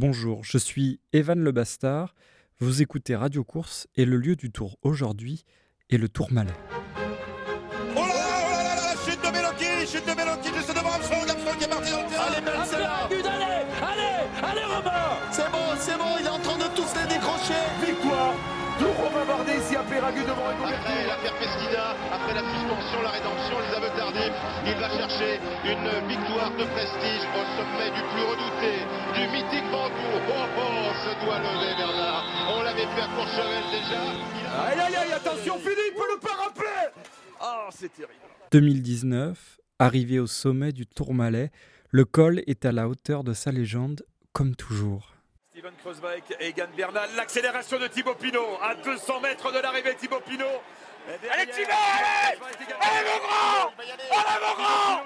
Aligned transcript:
Bonjour, 0.00 0.44
je 0.44 0.58
suis 0.58 1.00
Evan 1.12 1.40
Le 1.40 1.50
Bastard. 1.50 2.14
Vous 2.60 2.82
écoutez 2.82 3.16
Radio 3.16 3.42
Course 3.42 3.88
et 3.96 4.04
le 4.04 4.16
lieu 4.16 4.36
du 4.36 4.52
tour 4.52 4.78
aujourd'hui 4.82 5.44
est 5.90 5.98
le 5.98 6.08
Tour 6.08 6.30
Malais. 6.30 6.52
Oh 7.96 7.98
là 7.98 8.06
là, 8.06 8.06
oh 8.06 8.52
là 8.52 8.62
là, 8.62 8.74
là, 8.76 8.94
chute 9.04 9.18
de 9.20 9.28
Méloki, 9.28 9.90
chute 9.90 10.06
de 10.06 10.14
Méloki, 10.14 10.54
juste 10.54 10.68
devant 10.68 10.92
Armstrong, 10.92 11.28
Armstrong 11.28 11.58
qui 11.58 11.64
est 11.64 11.68
parti 11.68 11.90
dans 11.90 12.02
le 12.04 12.08
terrain. 12.10 12.26
Allez, 12.28 12.46
Allez, 12.46 13.66
allez, 13.82 14.22
allez 14.40 14.66
Romain 14.70 15.18
C'est 15.32 15.50
bon, 15.50 15.66
c'est 15.80 15.98
bon, 15.98 16.07
devant 20.24 20.48
Hugo 20.52 20.64
Après 20.66 21.06
l'affaire 21.06 21.36
Pesquida, 21.38 21.86
après 22.12 22.34
la 22.34 22.44
suspension, 22.52 22.98
la 23.02 23.10
rédemption, 23.10 23.56
les 23.62 23.72
aveux 23.76 23.92
tardifs, 23.96 24.38
il 24.66 24.76
va 24.80 24.88
chercher 24.90 25.38
une 25.64 25.88
victoire 26.08 26.50
de 26.56 26.64
prestige 26.74 27.24
au 27.38 27.42
sommet 27.56 27.90
du 27.94 28.02
plus 28.12 28.24
redouté, 28.24 28.72
du 29.14 29.24
mythique 29.34 29.68
Bancourt. 29.70 30.22
Oh, 30.28 30.44
oh, 30.58 30.90
se 31.04 31.12
doit 31.24 31.38
lever 31.38 31.72
Bernard. 31.76 32.24
On 32.56 32.62
l'avait 32.62 32.86
vu 32.86 33.00
à 33.00 33.08
Courchevel 33.14 33.64
déjà. 33.70 34.00
A- 34.02 34.66
Aïe 34.72 34.80
aïe 34.80 34.96
aïe, 34.96 35.12
attention 35.12 35.58
Philippe, 35.58 35.96
le 35.96 36.18
parapluie 36.20 36.88
Ah, 37.40 37.68
c'est 37.70 37.92
terrible 37.92 38.14
2019, 38.50 39.58
arrivé 39.78 40.18
au 40.18 40.26
sommet 40.26 40.72
du 40.72 40.86
Tourmalet, 40.86 41.50
le 41.90 42.04
col 42.04 42.42
est 42.46 42.64
à 42.64 42.72
la 42.72 42.88
hauteur 42.88 43.24
de 43.24 43.34
sa 43.34 43.52
légende, 43.52 44.02
comme 44.32 44.56
toujours. 44.56 45.12
Steven 45.58 45.74
Kreuzbeck 45.82 46.22
et 46.38 46.50
Egan 46.50 46.68
Bernal, 46.76 47.10
l'accélération 47.16 47.80
de 47.80 47.88
Thibaut 47.88 48.14
Pinot 48.14 48.58
à 48.62 48.76
200 48.76 49.18
mètres 49.18 49.50
de 49.50 49.58
l'arrivée 49.58 49.96
Thibaut 49.96 50.20
Pinot. 50.20 50.44
Allez 51.08 51.50
Thibaut, 51.50 51.72
allez 51.72 52.38
Allez 52.80 53.04
mon 53.04 53.26
grand 53.26 53.72
Allez 53.76 54.38
mon 54.40 54.54
grand. 54.54 55.02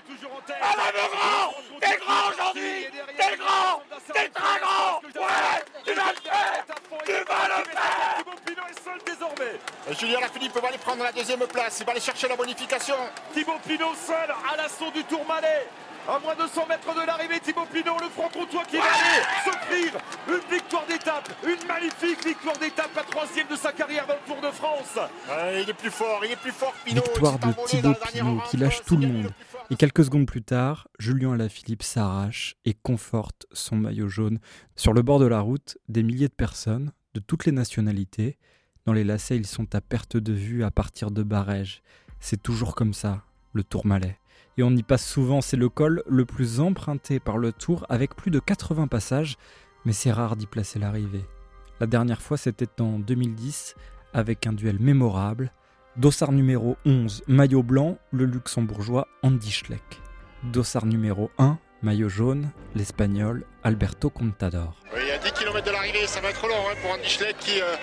Allez 0.61 0.99
mon 0.99 1.17
grand 1.17 1.55
T'es 1.81 1.97
grand 1.97 2.29
aujourd'hui. 2.29 2.87
T'es 3.17 3.37
grand. 3.39 3.83
T'es 4.13 4.29
très 4.29 4.61
grand. 4.61 5.01
Ouais 5.01 5.65
Tu 5.87 5.95
vas 5.95 6.13
le 6.13 6.21
faire. 6.21 6.65
Tu 7.07 7.13
vas 7.13 7.49
le 7.49 7.65
faire. 7.65 8.17
Thibaut 8.19 8.37
Pinot 8.45 8.69
est 8.69 8.85
seul 8.85 8.99
désormais. 9.07 9.59
Julien 9.99 10.21
Lafilippe 10.21 10.59
va 10.59 10.69
aller 10.69 10.77
prendre 10.77 11.03
la 11.03 11.13
deuxième 11.13 11.47
place, 11.47 11.79
il 11.81 11.87
va 11.87 11.93
aller 11.93 12.01
chercher 12.01 12.29
la 12.29 12.37
bonification. 12.37 12.97
Thibaut 13.33 13.59
Pinot 13.67 13.95
seul 13.95 14.35
à 14.53 14.57
l'assaut 14.59 14.91
du 14.91 15.03
Tourmalet. 15.05 15.67
À 16.09 16.19
moins 16.19 16.35
de 16.35 16.51
100 16.51 16.67
mètres 16.67 17.01
de 17.01 17.07
l'arrivée, 17.07 17.39
Thibaut 17.39 17.65
Pinot, 17.73 17.97
le 18.01 18.11
toi 18.51 18.63
qui 18.69 18.77
va 18.77 18.83
aller 18.83 19.23
s'offrir 19.45 20.01
une 20.27 20.55
victoire 20.57 20.85
d'étape, 20.87 21.29
une 21.45 21.69
magnifique 21.69 22.27
victoire 22.27 22.59
d'étape, 22.59 22.91
la 22.97 23.03
troisième 23.05 23.47
de 23.47 23.55
sa 23.55 23.73
carrière 23.73 24.05
dans 24.09 24.15
le 24.15 24.27
Tour 24.27 24.43
de 24.43 24.53
France. 24.53 24.99
Ouais, 25.29 25.63
il 25.63 25.71
est 25.71 25.75
plus 25.75 25.91
fort, 25.91 26.21
il 26.25 26.33
est 26.33 26.41
plus 26.41 26.51
fort 26.51 26.75
Pinot. 26.85 27.03
Victoire 27.03 27.39
de 27.39 27.53
Thibaut 27.67 27.95
Pinot 27.95 28.41
qui 28.51 28.57
lâche 28.57 28.83
tout 28.85 28.97
le 28.97 29.07
monde. 29.07 29.31
Et 29.71 29.77
quelques 29.77 30.05
secondes 30.05 30.27
plus 30.27 30.43
tard, 30.43 30.89
Julien 30.99 31.35
Alaphilippe 31.35 31.85
s'arrache 31.85 32.57
et 32.65 32.75
conforte 32.75 33.47
son 33.53 33.77
maillot 33.77 34.09
jaune. 34.09 34.41
Sur 34.75 34.95
le 34.95 35.03
bord 35.03 35.21
de 35.21 35.27
la 35.27 35.39
route, 35.39 35.79
des 35.89 36.03
milliers 36.03 36.29
de 36.29 36.35
personnes, 36.35 36.93
de 37.15 37.21
toutes 37.21 37.47
les 37.47 37.53
nationalités. 37.53 38.39
Dans 38.87 38.93
les 38.93 39.05
lacets, 39.05 39.37
ils 39.37 39.47
sont 39.47 39.73
à 39.75 39.81
perte 39.81 40.17
de 40.17 40.33
vue 40.33 40.65
à 40.65 40.73
partir 40.73 41.13
de 41.13 41.23
Barège. 41.23 41.81
C'est 42.19 42.43
toujours 42.43 42.75
comme 42.75 42.93
ça, 42.93 43.23
le 43.53 43.63
Tourmalet. 43.63 44.19
Et 44.59 44.63
on 44.63 44.71
y 44.71 44.83
passe 44.83 45.07
souvent, 45.07 45.41
c'est 45.41 45.57
le 45.57 45.69
col 45.71 46.03
le 46.07 46.27
plus 46.27 46.61
emprunté 46.61 47.21
par 47.21 47.39
le 47.39 47.53
Tour 47.53 47.87
avec 47.89 48.15
plus 48.15 48.31
de 48.31 48.39
80 48.39 48.87
passages, 48.87 49.37
mais 49.85 49.93
c'est 49.93 50.13
rare 50.13 50.37
d'y 50.37 50.47
placer 50.47 50.79
l'arrivée. 50.79 51.25
La 51.81 51.87
dernière 51.87 52.21
fois, 52.21 52.37
c'était 52.37 52.81
en 52.81 52.99
2010 52.99 53.75
avec 54.13 54.47
un 54.47 54.53
duel 54.53 54.79
mémorable. 54.79 55.53
Dossard 55.97 56.33
numéro 56.33 56.77
11, 56.85 57.25
maillot 57.29 57.63
blanc, 57.63 57.99
le 58.13 58.27
luxembourgeois 58.27 59.09
Andy 59.23 59.51
Schleck. 59.51 60.01
Dossard 60.43 60.87
numéro 60.87 61.31
1, 61.39 61.59
maillot 61.83 62.09
jaune, 62.09 62.51
l'espagnol 62.75 63.45
Alberto 63.65 64.11
Contador. 64.11 64.77
Oui, 64.95 65.11
à 65.11 65.19
10 65.19 65.33
km 65.33 65.65
de 65.65 65.71
l'arrivée, 65.71 66.07
ça 66.07 66.21
va 66.21 66.31
être 66.31 66.47
long 66.47 66.55
hein, 66.71 66.75
pour 66.83 66.93
Andy 66.93 67.09
Schleck 67.09 67.39
qui 67.39 67.61
euh, 67.61 67.75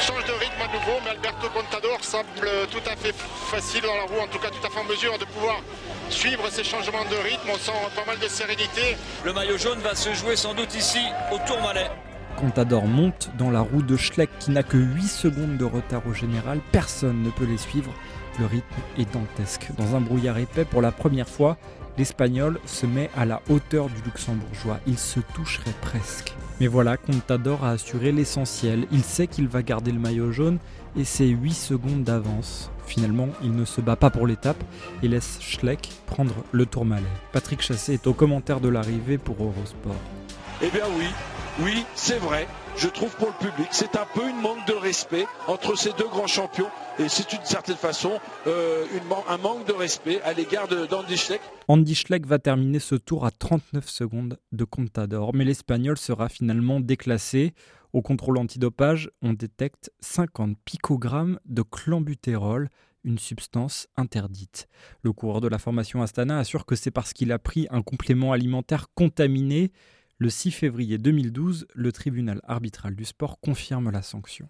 change 0.00 0.24
de 0.26 0.32
rythme 0.32 0.62
à 0.62 0.72
nouveau, 0.72 0.98
mais 1.04 1.10
Alberto 1.10 1.48
Contador 1.50 2.02
semble 2.04 2.48
tout 2.70 2.90
à 2.90 2.96
fait 2.96 3.14
facile 3.50 3.82
dans 3.82 3.94
la 3.94 4.04
roue, 4.04 4.20
en 4.22 4.28
tout 4.28 4.38
cas 4.38 4.50
tout 4.50 4.64
à 4.64 4.70
fait 4.70 4.80
en 4.80 4.84
mesure 4.84 5.18
de 5.18 5.24
pouvoir 5.24 5.60
suivre 6.10 6.48
ces 6.50 6.64
changements 6.64 7.04
de 7.10 7.16
rythme. 7.16 7.48
On 7.52 7.58
sent 7.58 7.72
pas 7.94 8.04
mal 8.06 8.18
de 8.18 8.28
sérénité. 8.28 8.96
Le 9.24 9.32
maillot 9.32 9.58
jaune 9.58 9.78
va 9.80 9.94
se 9.94 10.12
jouer 10.14 10.36
sans 10.36 10.54
doute 10.54 10.74
ici 10.74 11.00
au 11.32 11.38
Tourmalet. 11.46 11.90
Contador 12.36 12.86
monte 12.86 13.30
dans 13.38 13.50
la 13.50 13.60
roue 13.60 13.82
de 13.82 13.96
Schleck 13.96 14.30
qui 14.38 14.50
n'a 14.50 14.62
que 14.62 14.76
8 14.76 15.02
secondes 15.02 15.56
de 15.56 15.64
retard 15.64 16.02
au 16.08 16.12
général, 16.12 16.60
personne 16.72 17.22
ne 17.22 17.30
peut 17.30 17.44
les 17.44 17.58
suivre, 17.58 17.92
le 18.38 18.46
rythme 18.46 18.74
est 18.98 19.10
dantesque. 19.12 19.68
Dans 19.78 19.94
un 19.94 20.00
brouillard 20.00 20.38
épais, 20.38 20.64
pour 20.64 20.82
la 20.82 20.90
première 20.90 21.28
fois, 21.28 21.56
l'Espagnol 21.96 22.58
se 22.66 22.86
met 22.86 23.08
à 23.16 23.24
la 23.24 23.40
hauteur 23.48 23.86
du 23.86 24.02
luxembourgeois, 24.04 24.80
il 24.86 24.98
se 24.98 25.20
toucherait 25.34 25.74
presque. 25.80 26.34
Mais 26.60 26.66
voilà, 26.66 26.96
Contador 26.96 27.64
a 27.64 27.70
assuré 27.70 28.12
l'essentiel, 28.12 28.86
il 28.90 29.04
sait 29.04 29.26
qu'il 29.26 29.48
va 29.48 29.62
garder 29.62 29.92
le 29.92 30.00
maillot 30.00 30.32
jaune 30.32 30.58
et 30.96 31.04
c'est 31.04 31.26
8 31.26 31.52
secondes 31.52 32.04
d'avance. 32.04 32.70
Finalement, 32.86 33.28
il 33.42 33.54
ne 33.56 33.64
se 33.64 33.80
bat 33.80 33.96
pas 33.96 34.10
pour 34.10 34.26
l'étape 34.26 34.62
et 35.02 35.08
laisse 35.08 35.38
Schleck 35.40 35.88
prendre 36.06 36.34
le 36.52 36.66
Tourmalet. 36.66 37.02
Patrick 37.32 37.62
Chassé 37.62 37.94
est 37.94 38.06
au 38.06 38.12
commentaire 38.12 38.60
de 38.60 38.68
l'arrivée 38.68 39.18
pour 39.18 39.36
Eurosport. 39.42 39.96
Eh 40.62 40.68
bien 40.70 40.84
oui, 40.98 41.06
oui, 41.62 41.84
c'est 41.94 42.18
vrai. 42.18 42.46
Je 42.76 42.88
trouve 42.88 43.14
pour 43.16 43.28
le 43.28 43.46
public, 43.48 43.68
c'est 43.70 43.96
un 43.96 44.06
peu 44.14 44.28
une 44.28 44.40
manque 44.40 44.66
de 44.66 44.72
respect 44.74 45.26
entre 45.46 45.76
ces 45.78 45.92
deux 45.92 46.08
grands 46.08 46.26
champions. 46.26 46.66
Et 46.98 47.08
c'est 47.08 47.28
d'une 47.30 47.44
certaine 47.44 47.76
façon 47.76 48.20
euh, 48.46 48.84
une 48.92 49.08
man- 49.08 49.18
un 49.28 49.38
manque 49.38 49.66
de 49.66 49.72
respect 49.72 50.20
à 50.22 50.32
l'égard 50.32 50.68
d'Andy 50.68 51.16
Schleck. 51.16 51.40
Andy 51.68 51.94
Schleck 51.94 52.26
va 52.26 52.38
terminer 52.38 52.78
ce 52.80 52.94
tour 52.96 53.24
à 53.24 53.30
39 53.30 53.88
secondes 53.88 54.38
de 54.52 54.64
Contador, 54.64 55.32
mais 55.34 55.44
l'Espagnol 55.44 55.96
sera 55.98 56.28
finalement 56.28 56.80
déclassé. 56.80 57.54
Au 57.94 58.02
contrôle 58.02 58.38
antidopage, 58.38 59.08
on 59.22 59.34
détecte 59.34 59.92
50 60.00 60.58
picogrammes 60.64 61.38
de 61.44 61.62
clenbutérol, 61.62 62.68
une 63.04 63.20
substance 63.20 63.86
interdite. 63.96 64.66
Le 65.02 65.12
coureur 65.12 65.40
de 65.40 65.46
la 65.46 65.58
formation 65.58 66.02
Astana 66.02 66.40
assure 66.40 66.66
que 66.66 66.74
c'est 66.74 66.90
parce 66.90 67.12
qu'il 67.12 67.30
a 67.30 67.38
pris 67.38 67.68
un 67.70 67.82
complément 67.82 68.32
alimentaire 68.32 68.88
contaminé. 68.96 69.70
Le 70.18 70.28
6 70.28 70.50
février 70.50 70.98
2012, 70.98 71.68
le 71.72 71.92
tribunal 71.92 72.40
arbitral 72.42 72.96
du 72.96 73.04
sport 73.04 73.38
confirme 73.38 73.92
la 73.92 74.02
sanction. 74.02 74.48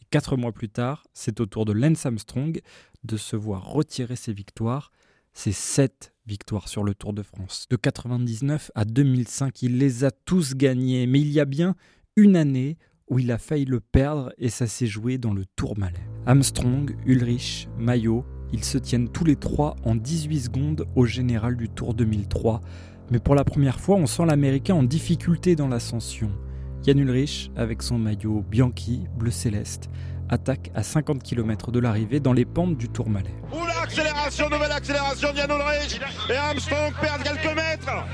Et 0.00 0.04
quatre 0.10 0.36
mois 0.36 0.52
plus 0.52 0.68
tard, 0.68 1.04
c'est 1.14 1.40
au 1.40 1.46
tour 1.46 1.64
de 1.64 1.72
Lance 1.72 2.06
Armstrong 2.06 2.60
de 3.02 3.16
se 3.16 3.34
voir 3.34 3.72
retirer 3.72 4.14
ses 4.14 4.32
victoires. 4.32 4.92
C'est 5.32 5.50
sept 5.50 6.14
victoires 6.26 6.68
sur 6.68 6.84
le 6.84 6.94
Tour 6.94 7.12
de 7.12 7.24
France. 7.24 7.66
De 7.68 7.74
99 7.74 8.70
à 8.76 8.84
2005, 8.84 9.62
il 9.62 9.78
les 9.78 10.04
a 10.04 10.12
tous 10.12 10.54
gagnés, 10.54 11.08
mais 11.08 11.20
il 11.20 11.32
y 11.32 11.40
a 11.40 11.44
bien 11.44 11.74
une 12.16 12.36
année 12.36 12.76
où 13.08 13.18
il 13.18 13.32
a 13.32 13.38
failli 13.38 13.64
le 13.64 13.80
perdre 13.80 14.32
et 14.38 14.48
ça 14.48 14.66
s'est 14.66 14.86
joué 14.86 15.18
dans 15.18 15.34
le 15.34 15.44
Tourmalet. 15.56 16.06
Armstrong, 16.26 16.96
Ulrich, 17.06 17.68
Maillot, 17.78 18.24
ils 18.52 18.64
se 18.64 18.78
tiennent 18.78 19.08
tous 19.08 19.24
les 19.24 19.36
trois 19.36 19.74
en 19.84 19.96
18 19.96 20.40
secondes 20.40 20.86
au 20.94 21.06
général 21.06 21.56
du 21.56 21.68
Tour 21.68 21.94
2003. 21.94 22.60
Mais 23.10 23.18
pour 23.18 23.34
la 23.34 23.44
première 23.44 23.80
fois, 23.80 23.96
on 23.96 24.06
sent 24.06 24.24
l'Américain 24.26 24.74
en 24.74 24.84
difficulté 24.84 25.56
dans 25.56 25.68
l'ascension. 25.68 26.30
Yann 26.86 26.98
Ulrich, 26.98 27.50
avec 27.56 27.82
son 27.82 27.98
maillot 27.98 28.44
Bianchi, 28.48 29.04
bleu 29.18 29.30
céleste, 29.30 29.90
attaque 30.28 30.70
à 30.74 30.82
50 30.82 31.22
km 31.22 31.72
de 31.72 31.80
l'arrivée 31.80 32.20
dans 32.20 32.32
les 32.32 32.44
pentes 32.44 32.76
du 32.78 32.88
Tourmalet. 32.88 33.34
Oula, 33.52 33.82
accélération, 33.82 34.48
nouvelle 34.48 34.72
accélération 34.72 35.32
de 35.32 35.38
Yann 35.38 35.50
Ulrich. 35.50 36.00
Et 36.30 36.36
Armstrong 36.36 36.92
perd 37.00 37.22
quelques 37.22 37.56
mètres. 37.56 38.04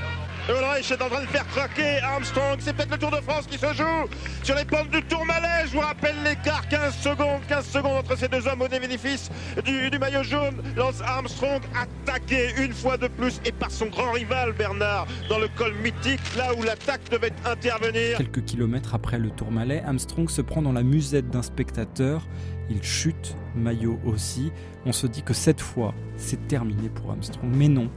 Ulrich 0.51 0.91
est 0.91 1.01
en 1.01 1.07
train 1.07 1.21
de 1.21 1.27
faire 1.27 1.47
craquer 1.47 1.99
Armstrong. 2.01 2.57
C'est 2.59 2.75
peut-être 2.75 2.91
le 2.91 2.97
Tour 2.97 3.11
de 3.11 3.21
France 3.21 3.47
qui 3.49 3.57
se 3.57 3.73
joue 3.73 4.09
sur 4.43 4.55
les 4.55 4.65
pentes 4.65 4.89
du 4.89 5.01
Tourmalet. 5.03 5.67
Je 5.67 5.71
vous 5.73 5.79
rappelle 5.79 6.15
l'écart 6.25 6.67
15 6.67 6.95
secondes, 6.95 7.41
15 7.47 7.65
secondes 7.65 7.97
entre 7.97 8.17
ces 8.17 8.27
deux 8.27 8.45
hommes 8.47 8.61
au 8.61 8.67
bénéfice 8.67 9.29
du, 9.63 9.89
du 9.89 9.97
maillot 9.97 10.23
jaune. 10.23 10.61
Lance 10.75 11.01
Armstrong 11.01 11.61
attaqué 11.73 12.49
une 12.57 12.73
fois 12.73 12.97
de 12.97 13.07
plus 13.07 13.39
et 13.45 13.51
par 13.51 13.71
son 13.71 13.87
grand 13.87 14.11
rival 14.11 14.51
Bernard 14.53 15.07
dans 15.29 15.39
le 15.39 15.47
col 15.57 15.73
mythique, 15.75 16.19
là 16.35 16.53
où 16.57 16.63
l'attaque 16.63 17.09
devait 17.09 17.33
intervenir. 17.45 18.17
Quelques 18.17 18.43
kilomètres 18.43 18.93
après 18.93 19.19
le 19.19 19.29
Tourmalet, 19.29 19.81
Armstrong 19.85 20.29
se 20.29 20.41
prend 20.41 20.61
dans 20.61 20.73
la 20.73 20.83
musette 20.83 21.29
d'un 21.29 21.43
spectateur. 21.43 22.27
Il 22.69 22.83
chute, 22.83 23.35
maillot 23.55 23.99
aussi. 24.05 24.51
On 24.85 24.91
se 24.91 25.07
dit 25.07 25.23
que 25.23 25.33
cette 25.33 25.61
fois, 25.61 25.93
c'est 26.17 26.47
terminé 26.47 26.89
pour 26.89 27.11
Armstrong. 27.11 27.51
Mais 27.53 27.67
non, 27.67 27.89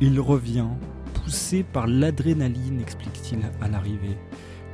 il 0.00 0.18
revient, 0.20 0.66
poussé 1.24 1.64
par 1.64 1.86
l'adrénaline, 1.86 2.80
explique-t-il 2.80 3.40
à 3.62 3.68
l'arrivée. 3.68 4.16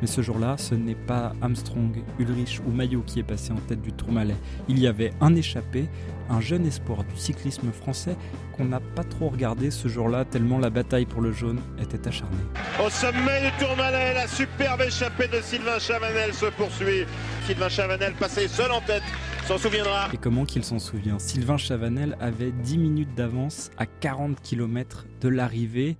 Mais 0.00 0.06
ce 0.06 0.23
jour-là, 0.23 0.56
ce 0.56 0.75
n'est 0.75 0.94
pas 0.94 1.35
Armstrong, 1.43 2.02
Ulrich 2.19 2.61
ou 2.67 2.70
Maillot 2.70 3.02
qui 3.02 3.20
est 3.20 3.25
passé 3.25 3.52
en 3.52 3.56
tête 3.56 3.82
du 3.82 3.93
Tourmalet. 3.93 4.37
Il 4.67 4.79
y 4.79 4.87
avait 4.87 5.12
un 5.20 5.35
échappé, 5.37 5.88
un 6.31 6.41
jeune 6.41 6.67
espoir 6.67 7.05
du 7.05 7.17
cyclisme 7.17 7.70
français 7.70 8.17
qu'on 8.56 8.64
n'a 8.64 8.81
pas 8.81 9.05
trop 9.05 9.29
regardé 9.29 9.70
ce 9.70 9.88
jour-là, 9.88 10.25
tellement 10.25 10.58
la 10.58 10.70
bataille 10.70 11.05
pour 11.05 11.20
le 11.20 11.32
jaune 11.32 11.61
était 11.81 12.08
acharnée. 12.08 12.37
Au 12.85 12.88
sommet 12.88 13.43
du 13.43 13.64
Tourmalet, 13.64 14.14
la 14.14 14.26
superbe 14.26 14.81
échappée 14.81 15.29
de 15.29 15.41
Sylvain 15.43 15.79
Chavanel 15.79 16.32
se 16.32 16.47
poursuit. 16.47 17.05
Sylvain 17.47 17.69
Chavanel 17.69 18.14
passé 18.14 18.49
seul 18.49 18.73
en 18.73 18.81
tête, 18.81 19.02
s'en 19.47 19.58
souviendra. 19.58 20.08
Et 20.14 20.17
comment 20.17 20.47
qu'il 20.47 20.64
s'en 20.64 20.79
souvient 20.79 21.19
Sylvain 21.19 21.58
Chavanel 21.58 22.17
avait 22.20 22.52
10 22.52 22.79
minutes 22.79 23.14
d'avance 23.14 23.70
à 23.76 23.85
40 23.85 24.41
km 24.41 25.05
de 25.20 25.29
l'arrivée, 25.29 25.99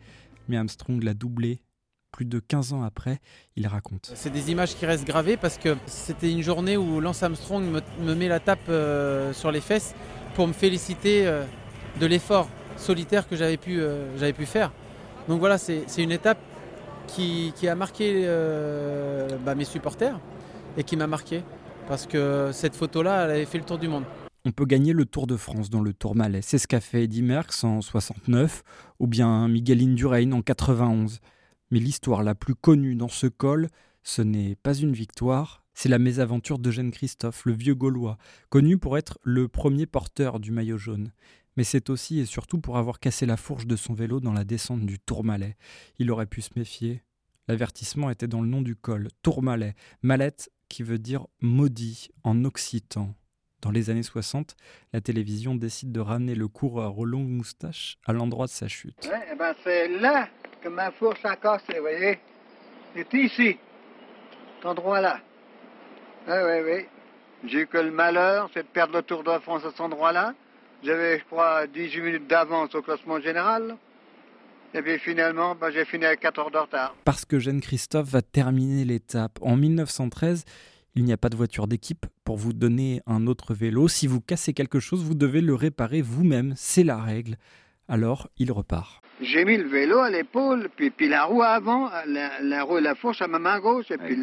mais 0.51 0.57
Armstrong 0.59 1.03
l'a 1.03 1.15
doublé 1.15 1.63
Plus 2.11 2.27
de 2.27 2.41
15 2.41 2.73
ans 2.73 2.83
après, 2.83 3.21
il 3.57 3.67
raconte. 3.67 4.11
C'est 4.15 4.31
des 4.31 4.51
images 4.51 4.75
qui 4.75 4.85
restent 4.85 5.07
gravées 5.07 5.37
parce 5.37 5.57
que 5.57 5.77
c'était 5.87 6.31
une 6.31 6.43
journée 6.43 6.77
où 6.77 7.01
Lance 7.01 7.23
Armstrong 7.23 7.65
me, 8.01 8.15
met 8.15 8.29
la 8.29 8.41
tape 8.41 8.59
euh, 8.69 9.33
sur 9.33 9.53
les 9.53 9.61
fesses 9.61 9.95
pour 10.35 10.47
me 10.49 10.53
féliciter 10.53 11.27
euh, 11.27 11.45
de 12.01 12.07
l'effort 12.07 12.49
solitaire 12.77 13.29
que 13.29 13.37
j'avais 13.37 13.57
pu, 13.57 13.81
euh, 13.81 14.19
faire. 14.45 14.73
Donc 15.29 15.39
voilà, 15.39 15.57
c'est 15.57 15.85
une 15.99 16.13
étape 16.13 16.39
qui, 17.07 17.53
a 17.69 17.75
marqué 17.75 18.27
bah, 19.45 19.55
mes 19.55 19.65
supporters 19.65 20.19
et 20.77 20.83
qui 20.83 20.97
m'a 20.97 21.07
marqué 21.07 21.43
parce 21.89 22.07
que 22.07 22.51
cette 22.53 22.75
photo-là, 22.75 23.25
elle 23.25 23.31
avait 23.31 23.45
fait 23.45 23.59
le 23.59 23.65
tour 23.65 23.79
du 23.79 23.89
monde. 23.89 24.05
On 24.47 24.53
peut 24.53 24.65
gagner 24.65 24.95
le 24.95 25.05
Tour 25.05 25.27
de 25.27 25.37
France 25.37 25.69
dans 25.69 25.83
le 25.83 25.93
Tourmalet. 25.93 26.41
C'est 26.41 26.57
ce 26.57 26.67
qu'a 26.67 26.81
fait 26.81 27.05
Eddy 27.05 27.21
Merckx 27.21 27.63
en 27.63 27.83
69 27.83 28.63
ou 28.99 29.07
bien 29.07 29.49
Miguel 29.49 29.83
Indurain 29.83 30.33
en 30.33 30.41
91. 30.41 31.21
Mais 31.71 31.79
l'histoire 31.79 32.23
la 32.23 32.35
plus 32.35 32.55
connue 32.55 32.95
dans 32.95 33.09
ce 33.09 33.27
col, 33.27 33.69
ce 34.03 34.23
n'est 34.23 34.57
pas 34.57 34.75
une 34.75 34.95
victoire, 34.95 35.63
c'est 35.75 35.91
la 35.91 35.99
mésaventure 35.99 36.59
d'Eugène 36.59 36.91
Christophe, 36.91 37.45
le 37.45 37.53
vieux 37.53 37.75
Gaulois, 37.75 38.17
connu 38.49 38.79
pour 38.79 38.97
être 38.97 39.19
le 39.23 39.47
premier 39.47 39.85
porteur 39.85 40.41
du 40.41 40.53
maillot 40.53 40.79
jaune. 40.79 41.13
Mais 41.59 41.65
c'est 41.65 41.91
aussi 41.91 42.19
et 42.21 42.25
surtout 42.25 42.61
pour 42.61 42.79
avoir 42.79 42.99
cassé 42.99 43.27
la 43.27 43.37
fourche 43.37 43.67
de 43.67 43.77
son 43.77 43.93
vélo 43.93 44.21
dans 44.21 44.33
la 44.33 44.45
descente 44.45 44.87
du 44.87 44.99
Tourmalet. 44.99 45.55
Il 45.99 46.11
aurait 46.11 46.25
pu 46.25 46.41
se 46.41 46.51
méfier. 46.57 47.03
L'avertissement 47.47 48.09
était 48.09 48.29
dans 48.29 48.41
le 48.41 48.49
nom 48.49 48.63
du 48.63 48.75
col, 48.75 49.09
Tourmalet, 49.23 49.75
mallette 50.01 50.51
qui 50.71 50.83
veut 50.83 50.99
dire 50.99 51.27
maudit 51.43 52.09
en 52.25 52.45
occitan. 52.47 53.15
Dans 53.63 53.71
les 53.71 53.91
années 53.91 54.03
60, 54.03 54.57
la 54.93 55.01
télévision 55.01 55.55
décide 55.55 55.93
de 55.93 56.01
ramener 56.01 56.35
le 56.35 56.49
coureur 56.49 56.99
aux 56.99 57.05
longues 57.05 57.29
moustaches 57.29 57.99
à 58.07 58.13
l'endroit 58.13 58.47
de 58.47 58.51
sa 58.51 58.69
chute. 58.69 59.09
Ouais, 59.11 59.29
eh 59.33 59.37
ben 59.37 59.55
c'est 59.63 59.89
là 59.89 60.29
que 60.63 60.69
ma 60.69 60.91
fourche 60.93 61.25
a 61.25 61.37
cassé, 61.37 61.75
vous 61.75 61.81
voyez 61.83 62.19
C'est 62.95 63.15
ici, 63.15 63.59
cet 64.57 64.67
endroit-là. 64.67 65.21
Oui, 66.27 66.35
oui, 66.45 66.61
oui. 66.65 66.87
J'ai 67.45 67.61
eu 67.61 67.67
que 67.67 67.79
le 67.79 67.91
malheur, 67.91 68.51
c'est 68.53 68.63
de 68.63 68.69
perdre 68.69 68.95
le 68.95 69.03
Tour 69.03 69.25
de 69.25 69.39
France 69.39 69.65
à 69.65 69.71
cet 69.71 69.81
endroit-là. 69.81 70.35
J'avais, 70.83 71.19
je 71.19 71.25
crois, 71.25 71.67
18 71.67 72.01
minutes 72.01 72.27
d'avance 72.27 72.75
au 72.75 72.83
classement 72.83 73.21
général. 73.21 73.77
Et 74.73 74.83
puis 74.83 74.99
finalement, 74.99 75.55
ben, 75.55 75.71
j'ai 75.71 75.85
fini 75.85 76.05
avec 76.05 76.21
4 76.21 76.39
heures 76.39 76.51
de 76.51 76.59
retard. 76.59 76.95
Parce 77.05 77.25
que 77.25 77.39
Jeanne 77.39 77.61
Christophe 77.61 78.09
va 78.09 78.23
terminer 78.23 78.85
l'étape. 78.85 79.39
En 79.43 79.57
1913, 79.57 80.45
il 80.95 81.05
n'y 81.05 81.13
a 81.13 81.17
pas 81.17 81.29
de 81.29 81.37
voiture 81.37 81.67
d'équipe 81.67 82.07
pour 82.25 82.37
vous 82.37 82.53
donner 82.53 83.01
un 83.07 83.27
autre 83.27 83.55
vélo. 83.55 83.89
Si 83.89 84.07
vous 84.07 84.21
cassez 84.21 84.53
quelque 84.53 84.81
chose, 84.81 85.05
vous 85.05 85.15
devez 85.15 85.41
le 85.41 85.55
réparer 85.55 86.03
vous-même. 86.03 86.53
C'est 86.57 86.83
la 86.83 86.97
règle. 86.97 87.37
Alors, 87.89 88.29
il 88.39 88.53
repart. 88.53 89.01
J'ai 89.21 89.45
mis 89.45 89.57
le 89.57 89.69
vélo 89.69 89.99
à 89.99 90.11
l'épaule, 90.11 90.69
puis, 90.75 90.91
puis 90.91 91.09
la 91.09 91.25
roue 91.25 91.43
avant, 91.43 91.91
la, 92.07 92.63
roue 92.63 92.79
et 92.79 92.81
la 92.81 92.95
fourche 92.95 93.21
à 93.21 93.29
ma 93.29 93.39
main 93.39 93.61
gauche, 93.61 93.91
et 93.91 93.99
puis 93.99 94.17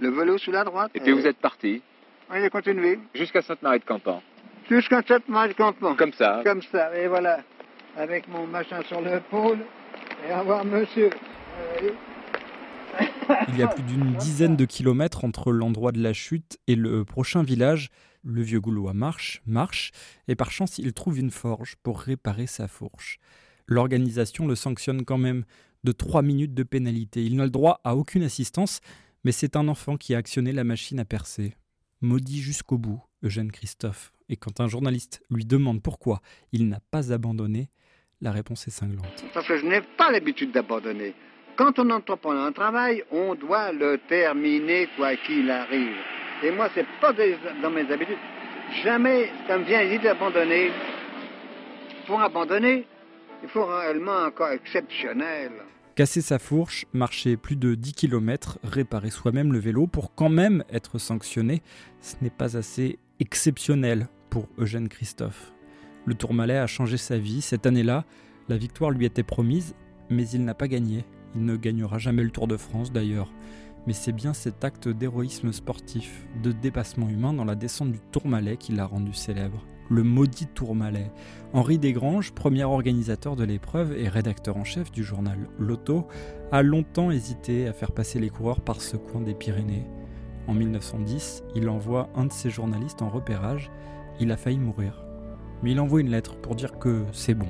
le, 0.00 0.08
vélo 0.08 0.38
sous 0.38 0.50
la 0.50 0.64
droite. 0.64 0.90
Et 0.94 1.00
puis 1.00 1.12
vous 1.12 1.26
êtes 1.26 1.36
parti 1.36 1.82
Oui, 2.30 2.38
j'ai 2.40 2.48
continué. 2.48 2.98
Jusqu'à 3.14 3.42
Sainte-Marie 3.42 3.80
de 3.80 3.84
Campan 3.84 4.22
Jusqu'à 4.70 5.02
Sainte-Marie 5.02 5.50
de 5.50 5.54
Campan. 5.54 5.94
Comme 5.96 6.12
ça 6.12 6.40
Comme 6.44 6.62
ça, 6.62 6.96
et 6.96 7.08
voilà. 7.08 7.40
Avec 7.96 8.28
mon 8.28 8.46
machin 8.46 8.80
sur 8.82 9.00
l'épaule, 9.00 9.58
et 10.26 10.32
avoir 10.32 10.64
monsieur. 10.64 11.10
Il 13.48 13.58
y 13.58 13.62
a 13.62 13.68
plus 13.68 13.82
d'une 13.82 14.14
dizaine 14.14 14.56
de 14.56 14.64
kilomètres 14.64 15.24
entre 15.24 15.52
l'endroit 15.52 15.92
de 15.92 16.02
la 16.02 16.12
chute 16.12 16.58
et 16.66 16.74
le 16.74 17.04
prochain 17.04 17.42
village. 17.42 17.90
Le 18.24 18.42
vieux 18.42 18.60
Goulois 18.60 18.94
marche, 18.94 19.42
marche, 19.46 19.92
et 20.26 20.34
par 20.34 20.50
chance 20.50 20.78
il 20.78 20.92
trouve 20.92 21.18
une 21.18 21.30
forge 21.30 21.76
pour 21.82 22.00
réparer 22.00 22.46
sa 22.46 22.68
fourche. 22.68 23.18
L'organisation 23.66 24.46
le 24.46 24.54
sanctionne 24.54 25.04
quand 25.04 25.18
même 25.18 25.44
de 25.84 25.92
3 25.92 26.22
minutes 26.22 26.54
de 26.54 26.62
pénalité. 26.62 27.24
Il 27.24 27.36
n'a 27.36 27.44
le 27.44 27.50
droit 27.50 27.80
à 27.84 27.96
aucune 27.96 28.22
assistance, 28.22 28.80
mais 29.24 29.32
c'est 29.32 29.56
un 29.56 29.68
enfant 29.68 29.96
qui 29.96 30.14
a 30.14 30.18
actionné 30.18 30.52
la 30.52 30.64
machine 30.64 30.98
à 30.98 31.04
percer. 31.04 31.54
Maudit 32.00 32.40
jusqu'au 32.40 32.78
bout, 32.78 33.02
Eugène 33.22 33.52
Christophe. 33.52 34.12
Et 34.28 34.36
quand 34.36 34.60
un 34.60 34.68
journaliste 34.68 35.22
lui 35.30 35.44
demande 35.44 35.82
pourquoi 35.82 36.20
il 36.52 36.68
n'a 36.68 36.80
pas 36.90 37.12
abandonné, 37.12 37.70
la 38.20 38.32
réponse 38.32 38.66
est 38.66 38.72
cinglante. 38.72 39.24
Parce 39.32 39.46
que 39.46 39.56
je 39.56 39.66
n'ai 39.66 39.80
pas 39.96 40.10
l'habitude 40.10 40.52
d'abandonner. 40.52 41.14
Quand 41.58 41.76
on 41.80 41.90
entreprend 41.90 42.40
un 42.40 42.52
travail, 42.52 43.02
on 43.10 43.34
doit 43.34 43.72
le 43.72 43.98
terminer 44.08 44.88
quoi 44.96 45.16
qu'il 45.16 45.50
arrive. 45.50 45.96
Et 46.44 46.52
moi, 46.52 46.70
c'est 46.72 46.86
pas 47.00 47.12
dans 47.12 47.70
mes 47.70 47.90
habitudes. 47.90 48.16
Jamais 48.84 49.28
ça 49.48 49.58
me 49.58 49.64
vient 49.64 49.82
l'idée 49.82 50.04
d'abandonner. 50.04 50.70
Pour 52.06 52.20
abandonner, 52.20 52.86
il 53.42 53.48
faut 53.48 53.66
réellement 53.66 54.18
un 54.26 54.30
cas 54.30 54.52
exceptionnel. 54.52 55.50
Casser 55.96 56.20
sa 56.20 56.38
fourche, 56.38 56.84
marcher 56.92 57.36
plus 57.36 57.56
de 57.56 57.74
10 57.74 57.92
km, 57.92 58.60
réparer 58.62 59.10
soi-même 59.10 59.52
le 59.52 59.58
vélo 59.58 59.88
pour 59.88 60.14
quand 60.14 60.28
même 60.28 60.62
être 60.70 60.98
sanctionné, 60.98 61.62
ce 62.00 62.14
n'est 62.22 62.30
pas 62.30 62.56
assez 62.56 63.00
exceptionnel 63.18 64.06
pour 64.30 64.46
Eugène 64.58 64.88
Christophe. 64.88 65.52
Le 66.06 66.14
Tourmalet 66.14 66.58
a 66.58 66.68
changé 66.68 66.98
sa 66.98 67.18
vie. 67.18 67.42
Cette 67.42 67.66
année-là, 67.66 68.04
la 68.48 68.56
victoire 68.56 68.92
lui 68.92 69.06
était 69.06 69.24
promise, 69.24 69.74
mais 70.08 70.28
il 70.28 70.44
n'a 70.44 70.54
pas 70.54 70.68
gagné. 70.68 71.04
Il 71.38 71.44
ne 71.44 71.54
gagnera 71.54 71.98
jamais 71.98 72.24
le 72.24 72.30
Tour 72.30 72.48
de 72.48 72.56
France 72.56 72.90
d'ailleurs. 72.90 73.32
Mais 73.86 73.92
c'est 73.92 74.12
bien 74.12 74.32
cet 74.34 74.64
acte 74.64 74.88
d'héroïsme 74.88 75.52
sportif, 75.52 76.26
de 76.42 76.50
dépassement 76.50 77.08
humain 77.08 77.32
dans 77.32 77.44
la 77.44 77.54
descente 77.54 77.92
du 77.92 78.00
Tourmalet 78.10 78.56
qui 78.56 78.72
l'a 78.72 78.86
rendu 78.86 79.14
célèbre 79.14 79.64
le 79.88 80.02
maudit 80.02 80.48
Tourmalet. 80.48 81.12
Henri 81.52 81.78
Desgranges, 81.78 82.32
premier 82.32 82.64
organisateur 82.64 83.36
de 83.36 83.44
l'épreuve 83.44 83.96
et 83.96 84.08
rédacteur 84.08 84.56
en 84.56 84.64
chef 84.64 84.90
du 84.90 85.02
journal 85.04 85.38
Lotto, 85.58 86.08
a 86.52 86.62
longtemps 86.62 87.12
hésité 87.12 87.68
à 87.68 87.72
faire 87.72 87.92
passer 87.92 88.18
les 88.18 88.30
coureurs 88.30 88.60
par 88.60 88.80
ce 88.80 88.96
coin 88.96 89.20
des 89.20 89.34
Pyrénées. 89.34 89.86
En 90.48 90.54
1910, 90.54 91.44
il 91.54 91.68
envoie 91.68 92.10
un 92.16 92.26
de 92.26 92.32
ses 92.32 92.50
journalistes 92.50 93.00
en 93.00 93.08
repérage. 93.08 93.70
Il 94.20 94.32
a 94.32 94.36
failli 94.36 94.58
mourir. 94.58 95.04
Mais 95.62 95.70
il 95.70 95.80
envoie 95.80 96.00
une 96.00 96.10
lettre 96.10 96.36
pour 96.36 96.56
dire 96.56 96.78
que 96.78 97.04
c'est 97.12 97.34
bon. 97.34 97.48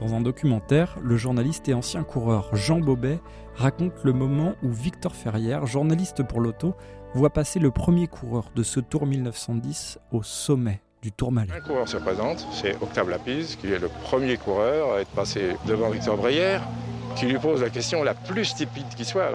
Dans 0.00 0.14
un 0.14 0.22
documentaire, 0.22 0.96
le 1.02 1.18
journaliste 1.18 1.68
et 1.68 1.74
ancien 1.74 2.04
coureur 2.04 2.56
Jean 2.56 2.80
Bobet 2.80 3.20
raconte 3.54 4.02
le 4.02 4.14
moment 4.14 4.54
où 4.62 4.70
Victor 4.70 5.14
Ferrière, 5.14 5.66
journaliste 5.66 6.22
pour 6.22 6.40
l'auto, 6.40 6.74
voit 7.12 7.28
passer 7.28 7.58
le 7.58 7.70
premier 7.70 8.06
coureur 8.06 8.50
de 8.56 8.62
ce 8.62 8.80
Tour 8.80 9.04
1910 9.04 9.98
au 10.10 10.22
sommet 10.22 10.80
du 11.02 11.12
Tourmalet. 11.12 11.52
Un 11.52 11.60
coureur 11.60 11.86
se 11.86 11.98
présente, 11.98 12.46
c'est 12.50 12.76
Octave 12.80 13.10
Lapise, 13.10 13.56
qui 13.56 13.70
est 13.70 13.78
le 13.78 13.90
premier 14.04 14.38
coureur 14.38 14.94
à 14.94 15.00
être 15.02 15.10
passé 15.10 15.54
devant 15.66 15.90
Victor 15.90 16.16
Brière, 16.16 16.66
qui 17.14 17.26
lui 17.26 17.38
pose 17.38 17.60
la 17.60 17.68
question 17.68 18.02
la 18.02 18.14
plus 18.14 18.46
stupide 18.46 18.88
qui 18.96 19.04
soit. 19.04 19.32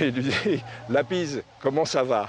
Et 0.00 0.08
il 0.08 0.14
lui 0.14 0.22
dit 0.22 0.62
Lapise, 0.88 1.42
comment 1.60 1.84
ça 1.84 2.04
va? 2.04 2.28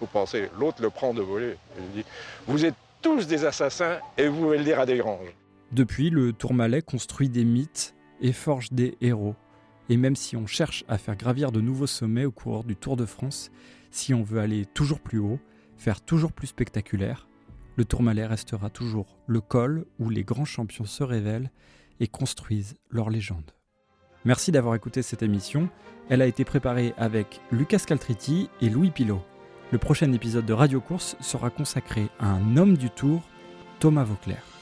Vous 0.00 0.06
pensez, 0.06 0.50
l'autre 0.56 0.80
le 0.82 0.90
prend 0.90 1.12
de 1.14 1.22
voler. 1.22 1.56
Il 1.78 1.84
lui 1.84 2.02
dit 2.02 2.08
Vous 2.46 2.64
êtes 2.64 2.76
tous 3.02 3.26
des 3.26 3.44
assassins 3.44 3.96
et 4.16 4.28
vous 4.28 4.42
pouvez 4.42 4.58
le 4.58 4.64
dire 4.64 4.78
à 4.78 4.86
des 4.86 4.98
granges. 4.98 5.34
Depuis, 5.72 6.10
le 6.10 6.32
Tourmalet 6.32 6.82
construit 6.82 7.28
des 7.28 7.44
mythes 7.44 7.94
et 8.20 8.32
forge 8.32 8.72
des 8.72 8.96
héros. 9.00 9.36
Et 9.90 9.96
même 9.96 10.16
si 10.16 10.36
on 10.36 10.46
cherche 10.46 10.84
à 10.88 10.98
faire 10.98 11.16
gravir 11.16 11.52
de 11.52 11.60
nouveaux 11.60 11.86
sommets 11.86 12.24
au 12.24 12.30
cours 12.30 12.64
du 12.64 12.76
Tour 12.76 12.96
de 12.96 13.06
France, 13.06 13.50
si 13.90 14.14
on 14.14 14.22
veut 14.22 14.40
aller 14.40 14.66
toujours 14.66 15.00
plus 15.00 15.18
haut, 15.18 15.38
faire 15.76 16.00
toujours 16.00 16.32
plus 16.32 16.48
spectaculaire, 16.48 17.28
le 17.76 17.84
Tourmalet 17.84 18.26
restera 18.26 18.70
toujours 18.70 19.18
le 19.26 19.40
col 19.40 19.86
où 19.98 20.10
les 20.10 20.24
grands 20.24 20.44
champions 20.44 20.84
se 20.84 21.04
révèlent 21.04 21.50
et 22.00 22.08
construisent 22.08 22.76
leur 22.90 23.08
légende. 23.08 23.52
Merci 24.24 24.50
d'avoir 24.50 24.74
écouté 24.74 25.02
cette 25.02 25.22
émission. 25.22 25.68
Elle 26.08 26.22
a 26.22 26.26
été 26.26 26.44
préparée 26.44 26.92
avec 26.96 27.40
Lucas 27.52 27.84
Caltriti 27.86 28.50
et 28.60 28.68
Louis 28.68 28.90
Pilot. 28.90 29.22
Le 29.70 29.78
prochain 29.78 30.12
épisode 30.12 30.46
de 30.46 30.52
Radio 30.52 30.80
Course 30.80 31.16
sera 31.20 31.50
consacré 31.50 32.08
à 32.18 32.30
un 32.30 32.56
homme 32.56 32.76
du 32.76 32.90
Tour, 32.90 33.22
Thomas 33.78 34.04
Vauclair. 34.04 34.57